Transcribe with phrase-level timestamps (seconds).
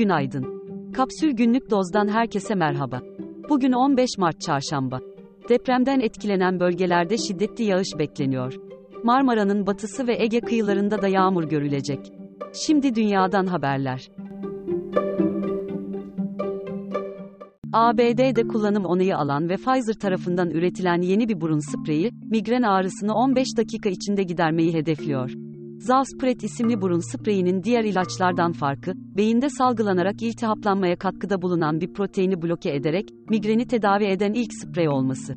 [0.00, 0.62] Günaydın.
[0.92, 3.00] Kapsül Günlük Doz'dan herkese merhaba.
[3.48, 5.00] Bugün 15 Mart Çarşamba.
[5.48, 8.54] Depremden etkilenen bölgelerde şiddetli yağış bekleniyor.
[9.04, 12.12] Marmara'nın batısı ve Ege kıyılarında da yağmur görülecek.
[12.66, 14.10] Şimdi dünyadan haberler.
[17.72, 23.56] ABD'de kullanım onayı alan ve Pfizer tarafından üretilen yeni bir burun spreyi, migren ağrısını 15
[23.56, 25.49] dakika içinde gidermeyi hedefliyor.
[25.80, 32.74] Zavspret isimli burun spreyinin diğer ilaçlardan farkı, beyinde salgılanarak iltihaplanmaya katkıda bulunan bir proteini bloke
[32.74, 35.34] ederek, migreni tedavi eden ilk sprey olması.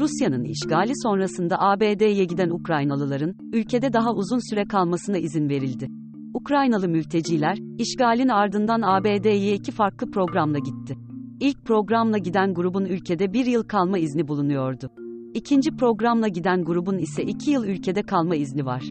[0.00, 5.88] Rusya'nın işgali sonrasında ABD'ye giden Ukraynalıların, ülkede daha uzun süre kalmasına izin verildi.
[6.34, 10.96] Ukraynalı mülteciler, işgalin ardından ABD'ye iki farklı programla gitti.
[11.40, 15.01] İlk programla giden grubun ülkede bir yıl kalma izni bulunuyordu.
[15.34, 18.82] İkinci programla giden grubun ise iki yıl ülkede kalma izni var.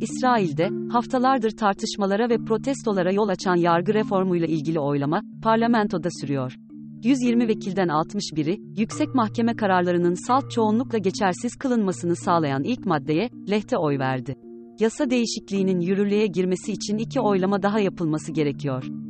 [0.00, 6.56] İsrail'de, haftalardır tartışmalara ve protestolara yol açan yargı reformuyla ilgili oylama, parlamentoda sürüyor.
[7.04, 13.98] 120 vekilden 61'i, yüksek mahkeme kararlarının salt çoğunlukla geçersiz kılınmasını sağlayan ilk maddeye, lehte oy
[13.98, 14.34] verdi.
[14.80, 19.05] Yasa değişikliğinin yürürlüğe girmesi için iki oylama daha yapılması gerekiyor.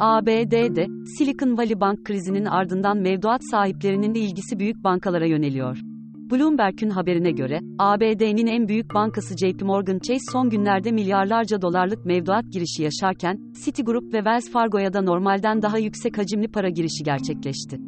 [0.00, 0.86] ABD'de,
[1.18, 5.78] Silicon Valley Bank krizinin ardından mevduat sahiplerinin de ilgisi büyük bankalara yöneliyor.
[6.30, 12.44] Bloomberg'ün haberine göre, ABD'nin en büyük bankası JP Morgan Chase son günlerde milyarlarca dolarlık mevduat
[12.52, 17.78] girişi yaşarken, Citigroup ve Wells Fargo'ya da normalden daha yüksek hacimli para girişi gerçekleşti.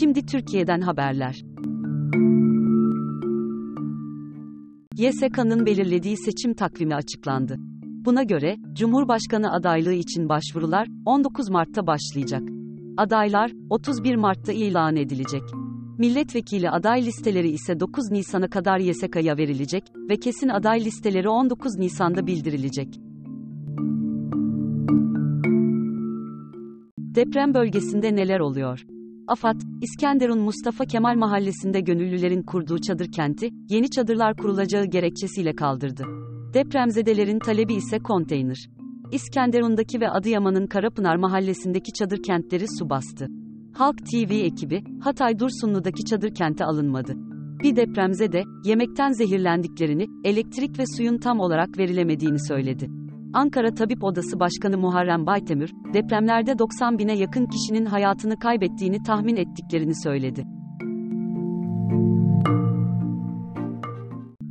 [0.00, 1.42] Şimdi Türkiye'den haberler.
[4.96, 7.56] YSK'nın belirlediği seçim takvimi açıklandı.
[8.06, 12.42] Buna göre, Cumhurbaşkanı adaylığı için başvurular 19 Mart'ta başlayacak.
[12.96, 15.42] Adaylar 31 Mart'ta ilan edilecek.
[15.98, 22.26] Milletvekili aday listeleri ise 9 Nisan'a kadar YSK'ya verilecek ve kesin aday listeleri 19 Nisan'da
[22.26, 22.88] bildirilecek.
[26.98, 28.86] Deprem bölgesinde neler oluyor?
[29.28, 36.04] AFAD, İskenderun Mustafa Kemal Mahallesi'nde gönüllülerin kurduğu çadır kenti, yeni çadırlar kurulacağı gerekçesiyle kaldırdı.
[36.56, 38.68] Depremzedelerin talebi ise konteyner.
[39.12, 43.26] İskenderun'daki ve Adıyaman'ın Karapınar mahallesindeki çadır kentleri su bastı.
[43.74, 47.14] Halk TV ekibi, Hatay Dursunlu'daki çadır kente alınmadı.
[47.62, 52.88] Bir depremze de, yemekten zehirlendiklerini, elektrik ve suyun tam olarak verilemediğini söyledi.
[53.32, 60.02] Ankara Tabip Odası Başkanı Muharrem Baytemür, depremlerde 90 bine yakın kişinin hayatını kaybettiğini tahmin ettiklerini
[60.02, 60.44] söyledi.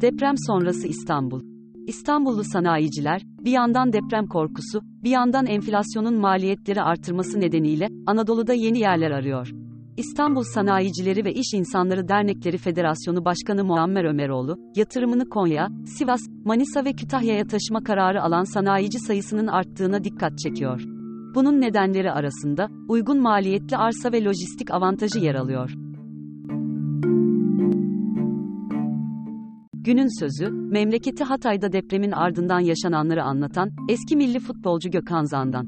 [0.01, 1.54] Deprem sonrası İstanbul
[1.87, 9.11] İstanbullu sanayiciler, bir yandan deprem korkusu, bir yandan enflasyonun maliyetleri artırması nedeniyle, Anadolu'da yeni yerler
[9.11, 9.51] arıyor.
[9.97, 16.93] İstanbul Sanayicileri ve İş İnsanları Dernekleri Federasyonu Başkanı Muammer Ömeroğlu, yatırımını Konya, Sivas, Manisa ve
[16.93, 20.81] Kütahya'ya taşıma kararı alan sanayici sayısının arttığına dikkat çekiyor.
[21.35, 25.84] Bunun nedenleri arasında, uygun maliyetli arsa ve lojistik avantajı yer alıyor.
[29.85, 35.67] Günün sözü, memleketi Hatay'da depremin ardından yaşananları anlatan, eski milli futbolcu Gökhan Zan'dan.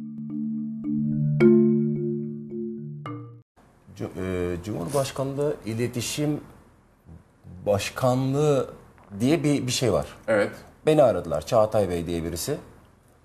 [4.18, 6.42] e, Cumhurbaşkanlığı İletişim
[7.66, 8.70] Başkanlığı
[9.20, 10.08] diye bir, bir şey var.
[10.28, 10.52] Evet.
[10.86, 11.46] Beni aradılar.
[11.46, 12.58] Çağatay Bey diye birisi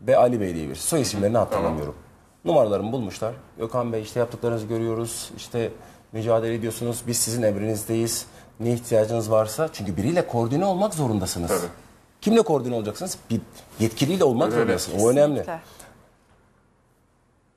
[0.02, 0.86] ve Ali Bey diye birisi.
[0.86, 1.94] Soy isimlerini hatırlamıyorum.
[2.44, 3.34] Numaralarımı bulmuşlar.
[3.58, 5.31] Gökhan Bey işte yaptıklarınızı görüyoruz.
[5.36, 5.72] İşte
[6.12, 7.02] mücadele ediyorsunuz.
[7.06, 8.26] Biz sizin emrinizdeyiz.
[8.62, 9.68] Ne ihtiyacınız varsa.
[9.72, 11.48] Çünkü biriyle koordine olmak zorundasınız.
[11.48, 11.70] Tabii.
[12.20, 13.18] Kimle koordine olacaksınız?
[13.30, 13.40] Bir
[13.80, 14.56] yetkiliyle olmak Öyle.
[14.56, 15.04] zorundasınız.
[15.04, 15.44] O önemli.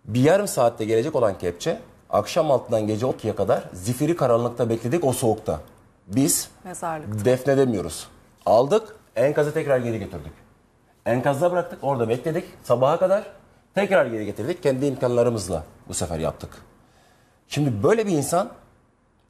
[0.05, 1.79] Bir yarım saatte gelecek olan kepçe
[2.09, 5.59] akşam altından gece 12'ye kadar zifiri karanlıkta bekledik o soğukta.
[6.07, 7.25] Biz Mezarlık.
[7.25, 8.07] defnedemiyoruz.
[8.45, 10.31] Aldık enkazı tekrar geri getirdik.
[11.05, 13.23] Enkazda bıraktık orada bekledik sabaha kadar
[13.75, 14.63] tekrar geri getirdik.
[14.63, 16.49] Kendi imkanlarımızla bu sefer yaptık.
[17.47, 18.49] Şimdi böyle bir insan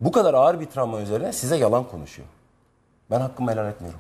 [0.02, 2.28] bu kadar ağır bir travma üzerine size yalan konuşuyor.
[3.12, 4.00] Ben hakkımı helal etmiyorum.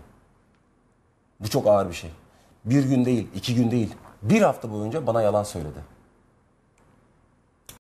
[1.39, 2.12] Bu çok ağır bir şey.
[2.65, 5.94] Bir gün değil, iki gün değil, bir hafta boyunca bana yalan söyledi.